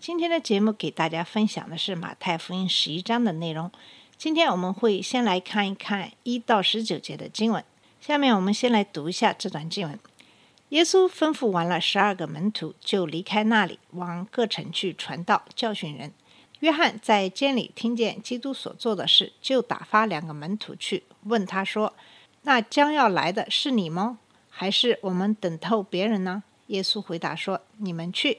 [0.00, 3.70] 今天的节目给大家分享的是马太福音十一章的内容。
[4.16, 7.62] 今天我们会先来看一看一到十九节的经文。
[8.00, 9.98] 下面我们先来读一下这段经文。
[10.70, 16.14] 耶稣吩咐完了十二个门徒，就离开那里，往各城去传道、教训人。
[16.60, 21.92] 约翰在监里听见基督所做的事，就打发两个门徒去，问他说
[22.44, 24.18] ：“那将要来的是你吗？
[24.48, 28.38] 还是我们等候别人呢？”耶稣回答说：“你们去，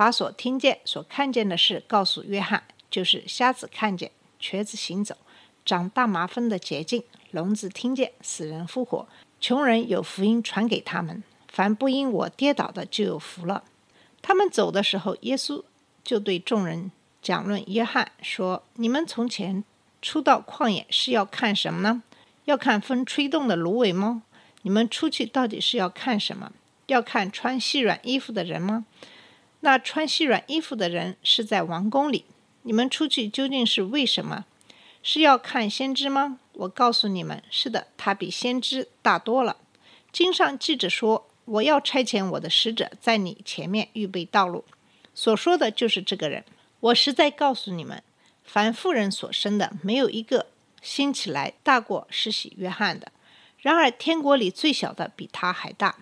[0.00, 5.14] 把所听见、所看见的事告诉约翰，就是瞎子看见，瘸子行走，
[5.62, 9.06] 长大麻风的捷径，聋子听见，死人复活，
[9.38, 11.22] 穷人有福音传给他们。
[11.48, 13.64] 凡不因我跌倒的，就有福了。”
[14.22, 15.62] 他们走的时候，耶稣
[16.02, 19.62] 就对众人讲论约翰说：“你们从前
[20.00, 22.02] 出到旷野是要看什么呢？
[22.46, 24.22] 要看风吹动的芦苇吗？
[24.62, 26.50] 你们出去到底是要看什么？
[26.86, 28.86] 要看穿细软衣服的人吗？
[29.60, 32.24] 那穿细软衣服的人是在王宫里。
[32.62, 34.44] 你们出去究竟是为什么？
[35.02, 36.38] 是要看先知吗？
[36.52, 39.56] 我告诉你们，是的，他比先知大多了。
[40.12, 44.64] 经上记着说：“我要差遣我的使者在你前面预备道路。”
[45.14, 46.44] 所说的就是这个人。
[46.80, 48.02] 我实在告诉你们，
[48.44, 50.46] 凡妇人所生的，没有一个
[50.82, 53.10] 兴起来大过施洗约翰的。
[53.58, 55.96] 然而天国里最小的比他还大。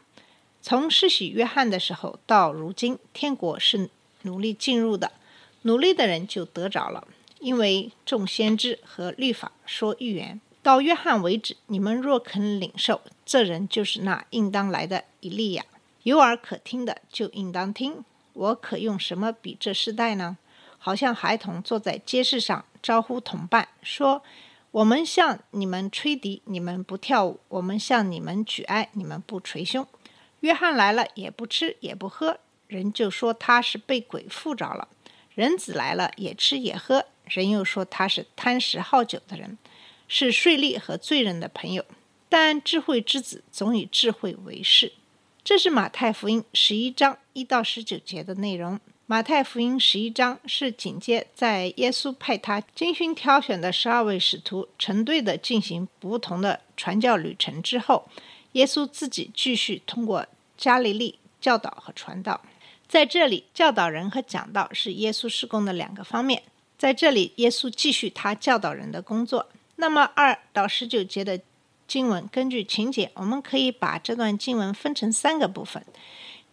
[0.61, 3.89] 从施洗约翰的时候到如今，天国是
[4.23, 5.13] 努力进入的，
[5.63, 7.07] 努力的人就得着了。
[7.41, 15.65] 因为众先知和律法说预言，到约翰为止，你们若肯领受，这人就是那应当来的以利亚。
[16.03, 18.05] 有耳可听的就应当听。
[18.33, 20.37] 我可用什么比这世代呢？
[20.79, 24.23] 好像孩童坐在街市上招呼同伴，说
[24.71, 29.87] ：“我们向你们吹笛，你们不跳舞；我们向你们举哀，你们不捶胸。”
[30.41, 34.89] 约翰来了，也不吃也不喝，人就说他是被鬼附着了；
[35.35, 39.59] 人子来了，也吃也喝，人又说他是贪食好酒的人，
[40.07, 41.85] 是税吏和罪人的朋友。
[42.29, 44.93] 但智慧之子总以智慧为事。
[45.43, 48.79] 这是马太福音十一章一到十九节的内容。
[49.07, 58.07] 马太福音十一章是紧接在耶稣派他精心挑选的十二位使徒成队的进行不同的传教旅程之后，
[58.53, 60.27] 耶稣自己继续通过
[60.57, 62.41] 加利利教导和传道。
[62.89, 66.43] 在这里，教导人和讲道是耶稣施工的两个方面。
[66.79, 69.49] 在这里，耶稣继续他教导人的工作。
[69.77, 71.39] 那么二到十九节的
[71.87, 75.85] 经文，根据情节，我们可以把这段经文分成三个部分。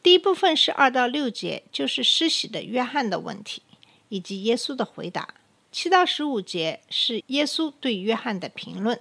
[0.04, 3.62] 第一部分是二到六节，就是施洗的约翰的问题
[4.10, 5.34] 以及耶稣的回答。
[5.72, 9.00] 七到十五节是耶稣对约翰的评论。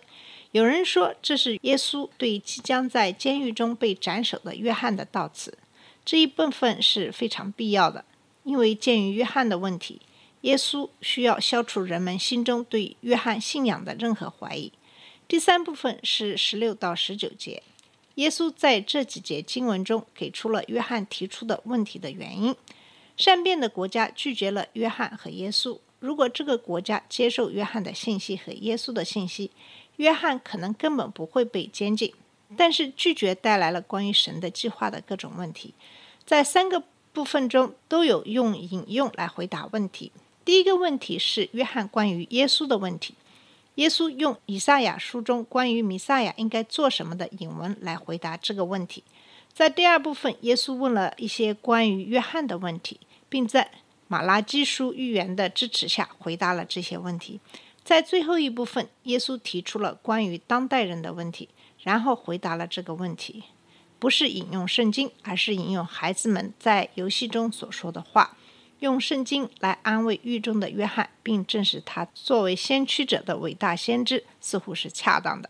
[0.55, 5.59] 有人说这是耶稣对即将在监狱中被斩首的约翰的悼词。
[6.05, 8.05] 这一部分是非常必要的，
[8.45, 10.01] 因为鉴于约翰的问题，
[10.43, 14.73] 耶稣需要消除人们心中对约翰信仰的任何怀疑。
[15.27, 17.61] 第三部分是十六到十九节。
[18.15, 22.55] 耶稣在这几节经文中给出了约翰提出的问题的原因。
[23.17, 25.81] 善变的国家拒绝了约翰和耶稣。
[25.99, 29.51] 如果这个国家接受约翰的信息和耶稣的信息，
[29.97, 32.13] 约翰可能根本不会被监禁。
[32.57, 35.75] 但是拒绝带来了关于神的计划的各种问题。
[36.25, 40.13] 在三个部分中都有用引用来回答问题。
[40.45, 43.15] 第一个问题是约翰关于耶稣的问题。
[43.77, 49.03] 耶稣用以赛亚书中关于弥赛亚应该做什么的引文来回答这个问题。
[49.53, 53.69] 在第二部分，耶稣问了一些关于约翰的问题，并在
[54.07, 57.41] 马拉基书预言的支持下回答了这些问题。
[57.85, 61.51] 在最后一部分，耶稣提出了关于当代人的问题，
[61.83, 63.45] 然后回答了这个问题。
[63.99, 68.37] 不是引用圣经，而是引用孩子们在游戏中所说的话。
[68.81, 75.49] 用圣经来安慰狱中的约翰，并证实他作为先驱者的伟大先知，似乎是恰当的。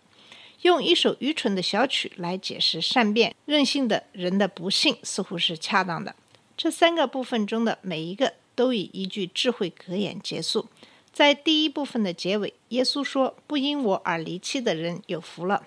[0.63, 6.15] 用一首愚蠢的小曲来解释善变任性的人的不幸，似乎是恰当的。
[6.57, 10.67] 这三个部分中的每一个都以一句智慧格言结束。
[11.15, 15.65] 在第一部分的结尾，耶稣说：“不因我而离弃的人有福了。”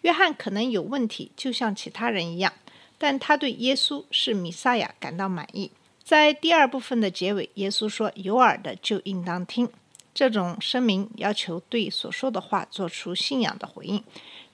[0.00, 2.50] 约翰可能有问题，就像其他人一样，
[2.96, 5.70] 但他对耶稣是弥赛亚感到满意。
[6.02, 9.68] 在第二部分的结尾，耶稣说：“有耳的就应当听。”
[10.14, 14.02] 这种声明要求对所说的话做出信仰的回应。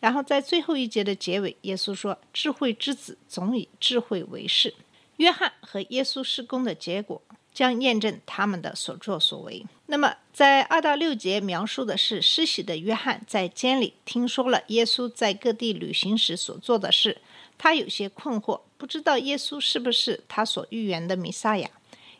[0.01, 4.75] 然后在最后一节的结尾，耶稣说：“智慧之子总以智慧为事。”
[5.19, 7.23] 约翰和耶稣施工的结果
[7.55, 9.65] 将验证他们的所作所为。
[9.87, 17.19] 那么，在二到六节描述的是施洗的约翰在监里听说了耶稣在各地旅行时所做的事，
[17.59, 21.69] 他有些困惑，不知道耶稣是不是他所预言的弥撒亚。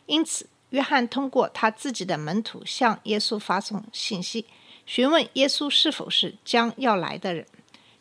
[0.05, 4.45] 因此，约翰通过他自己的门徒向耶稣发送信息，
[4.85, 7.47] 询问耶稣是否是将要来的人。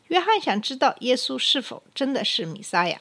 [0.09, 3.01] 约翰想知道耶稣是否真的是弥撒亚，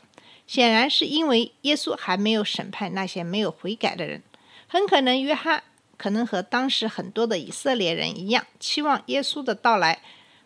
[0.52, 4.22] 显然是因为耶稣还没有审判那些没有悔改的人。
[4.68, 5.64] 很可能约翰
[5.96, 10.02] 可能和当时很多的以色列人一样，期望耶稣的到来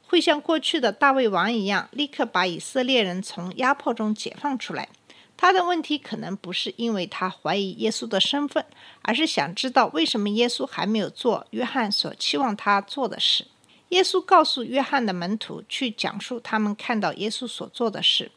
[0.05, 4.87] 会像过去的大卫王一样，立刻把以色列人从压迫中解放出来。
[5.35, 8.63] 他的问题可能不是因为他怀疑耶稣的身份，
[9.01, 13.47] 而是想知道为什么耶稣还没有做约翰所期望他做的事。
[13.89, 18.29] 耶稣告诉约翰的门徒去讲述他们看到耶稣所做的事。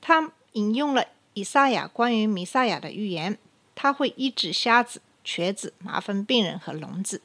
[0.00, 3.38] 他引用了以赛亚关于弥赛亚的预言：
[3.74, 7.22] 他会医治瞎子、瘸子、麻风病人和聋子，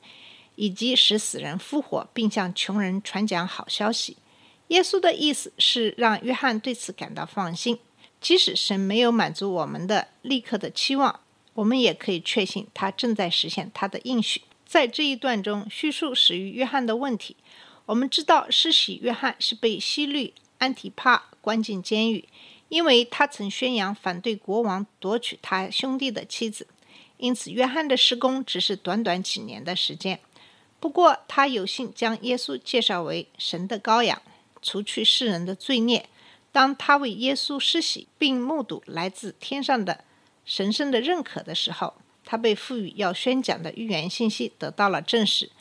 [0.56, 4.18] 以及使死人复活，并向穷人传讲好消息。
[4.69, 7.79] 耶稣的意思是让约翰对此感到放心，
[8.19, 11.19] 即使神没有满足我们的立刻的期望，
[11.53, 14.41] 我们也可以确信他正在实现他的应许。
[14.65, 17.38] 在这一段中，叙述始于约翰的问题。
[17.85, 22.27] 我们知道，施洗约翰是被希律安提帕关进监狱，
[22.69, 26.68] 因为他曾宣扬反对国王夺取他兄弟的妻子。
[27.18, 30.19] 因此，约翰的施工只是短短几年的时间。
[30.80, 34.22] 不过，他有幸将耶稣介绍为神的羔羊，
[34.62, 36.08] 除去世人的罪孽。
[36.52, 40.04] 当他为耶稣施洗，并目睹来自天上的
[40.46, 45.52] 神圣的认可的时候，他被赋予要宣讲的预言信息得到了证实。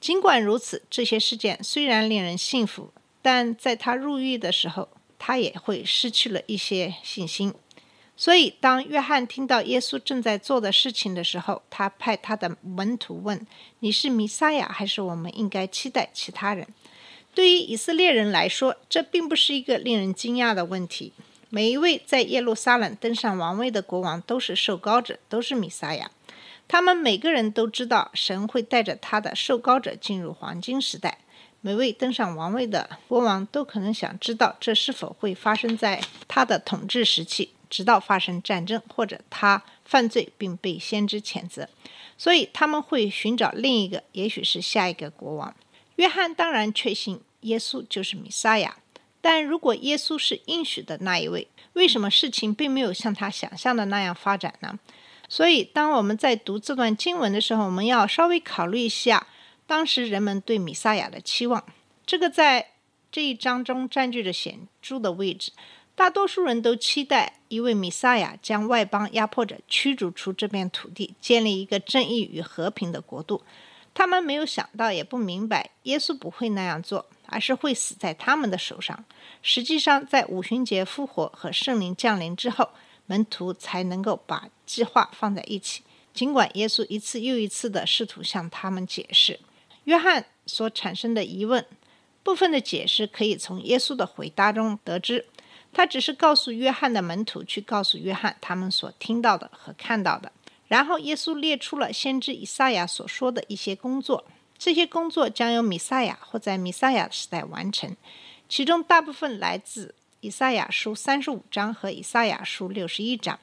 [0.00, 4.88] 尽管如此，这些事件虽然令人信服，但在他入狱的时候，
[5.18, 7.52] 他也会失去了一些信心。
[8.16, 13.44] 所以，当约翰听到耶稣正在做的事情的时候，他派他的门徒问
[13.80, 16.66] ：“你是弥撒亚，还是我们应该期待其他人？”
[17.34, 21.12] 对于以色列人来说，这并不是一个令人惊讶的问题。
[21.50, 26.10] 每一位在耶路撒冷登上王位的国王都是受膏者，都是弥撒亚。
[26.68, 31.18] 他们每个人都知道，神会带着他的受膏者进入黄金时代。
[31.66, 41.66] 每位登上王位的国王都可能想知道，这是否会发生在他的统治时期，直到发生战争或者他犯罪并被先知谴责。
[42.18, 45.56] 所以他们会寻找另一个，也许是下一个国王。
[45.96, 48.76] 约翰当然确信耶稣就是弥撒亚，
[49.22, 54.78] 但如果耶稣是应许的那一位，为什么事情并没有像他想象的那样发展呢？
[55.30, 59.26] 所以，当我们在读这段经文的时候，我们要稍微考虑一下
[59.66, 61.64] 当时人们对米撒亚的期望。
[62.06, 62.72] 这个在
[63.10, 65.52] 这一章中占据着显著的位置。
[65.94, 73.42] 大多数人都期待一位米撒亚将外邦压迫者驱逐出这片土地，建立一个正义与和平的国度。
[73.94, 79.04] 他们没有想到，也不明白，耶稣不会那样做，而是会死在他们的手上。
[79.40, 82.70] 实际上，在五旬节复活和圣灵降临之后。
[83.06, 85.82] 门徒才能够把计划放在一起。
[86.14, 89.38] 尽管耶稣一次又一次的试图向他们解释，
[89.84, 91.64] 约翰所产生的疑问，
[92.22, 95.26] 部分的解释可以从耶稣的回答中得知。
[95.72, 100.30] 他只是告诉约翰的门徒去告诉约翰他们所听到的和看到的。
[100.68, 104.24] 然后耶稣列出了先知以赛亚所说的一些工作，
[104.56, 107.96] 这些工作将由米赛亚或在米赛亚时代完成，
[108.48, 109.94] 其中大部分来自。
[110.20, 113.38] 以赛亚书三十五章和以赛亚书六十一章，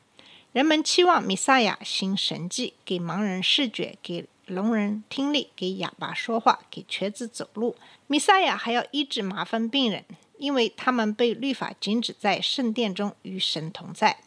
[0.51, 7.75] 人们期望弥赛亚行神迹，给盲人视觉，给聋人听力，给哑巴说话，给瘸子走路。
[8.07, 10.03] 弥赛亚还要医治麻风病人，
[10.37, 14.19] 因为他们被律法禁止在圣殿中与神同在。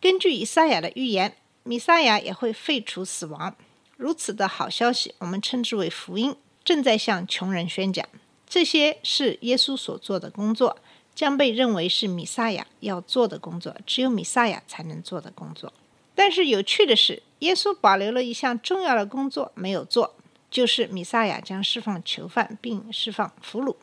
[0.00, 3.54] 根据以赛亚的预言，弥赛亚也会废除死亡。
[3.96, 6.34] 如此的好消息，我们称之为福音，
[6.64, 8.06] 正在向穷人宣讲。
[8.48, 10.78] 这些是耶稣所做的工作。
[11.12, 15.70] 将被认为是米撒亚要做的工作，只有米撒亚才能做的工作。
[16.14, 20.14] 但是有趣的是，耶稣保留了一项重要的工作没有做，
[20.50, 23.76] 就是米撒亚将释放囚犯并释放俘虏。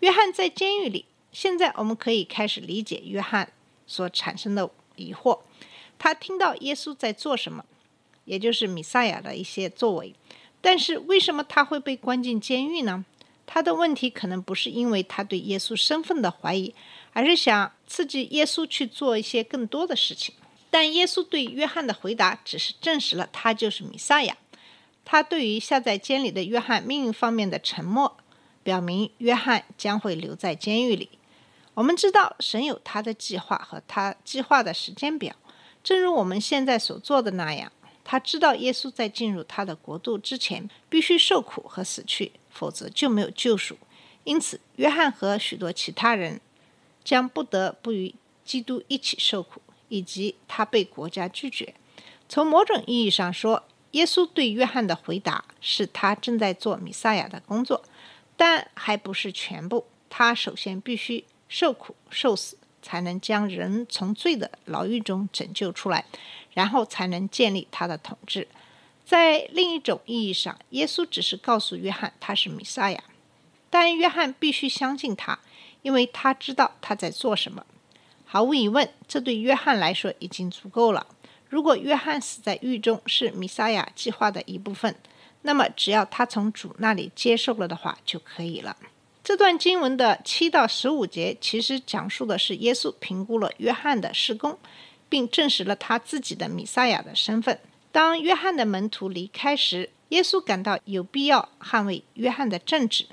[0.00, 3.52] 约翰在监狱里，现在我们可以开始理解约翰
[3.86, 5.40] 所产生的疑惑。
[5.98, 7.64] 他听到耶稣在做什么，
[8.24, 10.14] 也就是米撒亚的一些作为，
[10.60, 13.04] 但是为什么他会被关进监狱呢？
[13.46, 16.74] 他的问题可能不是因为他对耶稣身份的怀疑，
[17.12, 20.34] 而是想刺激耶稣去做一些更多的事情。
[20.70, 24.36] 但耶稣对约翰的回答只是证实了他就是弥撒亚。
[25.04, 28.16] 他对于下在监里的约翰命运方面的沉默，
[28.62, 31.08] 表明约翰将会留在监狱里。
[31.74, 35.34] 我们知道神有他的计划和他计划的时间表，
[35.82, 37.72] 正如我们现在所做的那样。
[38.04, 43.76] 他知道耶稣在进入他的国度之前必须受苦和死去，否则就没有救赎。
[44.24, 46.40] 因此，约翰和许多其他人
[47.02, 51.74] 将不得不与基督一起受苦，以及他被国家拒绝。
[52.26, 57.84] 从某种意义上说，耶稣对约翰的回答是他正在做弥撒亚的工作，
[58.38, 59.84] 但还不是全部。
[60.08, 62.56] 他首先必须受苦受死。
[62.82, 66.06] 才能将人从罪的牢狱中拯救出来，
[66.54, 68.48] 然后才能建立他的统治。
[69.04, 73.04] 在另一种意义上，耶稣只是告诉约翰他是弥撒亚，
[73.68, 75.38] 但约翰必须相信他，
[75.82, 77.66] 因为他知道他在做什么。
[78.32, 81.04] 毫无疑问，这对约翰来说已经足够了。
[81.48, 84.94] 如果约翰死在狱中是弥撒亚计划的一部分，
[85.42, 88.76] 那么只要他从主那里接受了的话就可以了。
[89.24, 94.56] 这段经文的七到十五节其实讲述的是耶稣评估了约翰的施工，
[95.08, 97.58] 并证实了他自己的弥撒亚的身份。
[97.90, 103.06] 当约翰的门徒离开时，耶稣感到有必要捍卫约翰的正直。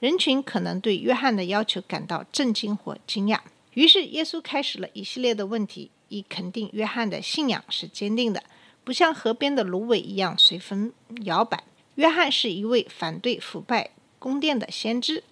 [0.00, 3.38] 人群可能对约翰的要求感到震惊或惊讶，
[3.74, 8.42] 于是耶稣开始了一系列的问题，以肯定约翰的信仰是坚定的，
[8.82, 10.92] 不像河边的芦苇一样随风
[11.24, 11.64] 摇摆。
[11.96, 15.22] 约翰是一位反对腐败宫殿的先知。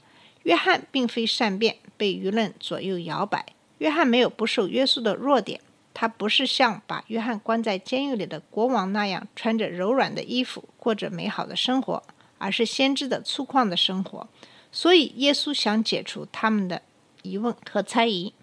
[0.44, 3.46] 约翰并非善变，被舆论左右摇摆。
[3.78, 5.60] 约翰没有不受约束的弱点，
[5.94, 12.02] 他不是像把约翰关在监狱里的国王那样穿着柔软的衣服，过着美好的生活，
[12.38, 14.26] 而是先知的粗犷的生活。
[14.72, 16.82] 所以，耶稣想解除他们的
[17.22, 18.34] 疑问和猜疑。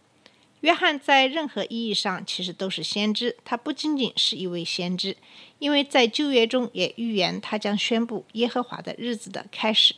[0.61, 5.15] 约翰在任何意义上其实都是先知，他不仅仅是一位先知，
[5.59, 9.95] 因为在旧约中也预言他将宣布耶和华的日子的开始。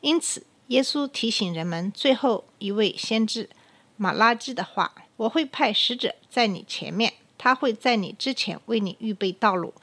[0.00, 0.46] 因此。
[0.68, 3.50] 耶稣提醒人们，最后一位先知
[3.98, 9.74] 马拉基的话：“我会派使者在你前面，他会在你之前为你预备道路。”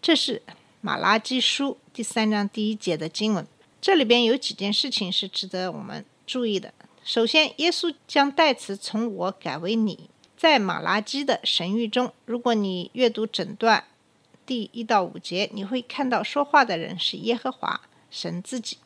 [0.00, 0.40] 这是
[0.80, 3.46] 马拉基书第三章第一节的经文。
[3.82, 6.72] 这里边有几件事情是值得我们注意的。
[7.02, 10.10] 首先，耶稣将代词从“我”改为“你”。
[10.36, 13.84] 在马拉基的神谕中，如果你阅读整段
[14.46, 17.80] 第一到五节，你会看到说话的人是耶和华
[18.10, 18.78] 神自己。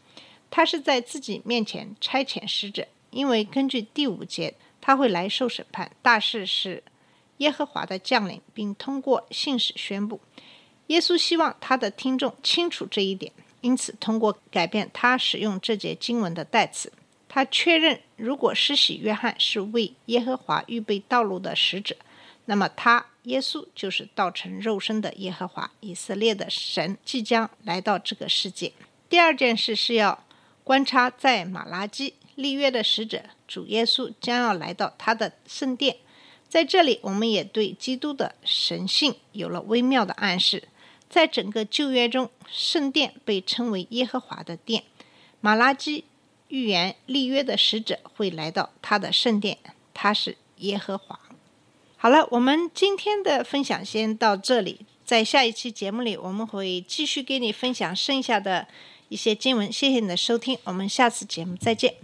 [0.50, 5.90] 他是在自己面前差遣使者，因为根据第五节，他会来受审判。
[6.00, 6.82] 大事是
[7.38, 10.20] 耶和华的将领，并通过信使宣布。
[10.86, 16.92] 耶稣希望他的听众清楚这一点，因此通过改变他使用这节经文的代词，
[17.34, 21.96] 他确认如果施洗约翰是为耶和华预备道路的使者，
[22.44, 28.72] 那么他耶稣就是道成肉身的耶和华以色列的神，即将来到这个世界。
[29.08, 30.22] 第二件事是要。
[30.62, 35.98] 观察在马拉基立约的使者主耶稣将要来到他的圣殿，
[36.48, 40.68] 在这里，我们也对基督的神性有了微妙的暗示。
[41.10, 44.84] 在整个旧约中，圣殿被称为耶和华的殿。
[45.42, 46.04] 马拉基
[46.54, 49.58] 预言立约的使者会来到他的圣殿，
[49.92, 51.18] 他是耶和华。
[51.96, 58.68] 好了，我们今天的分享先到这里，在下一期节目里，我们会继续给你分享剩下的。
[59.10, 62.03] 一些经文，谢谢你的收听，我们下次节目再见。